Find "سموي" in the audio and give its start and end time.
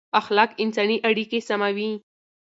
1.47-1.91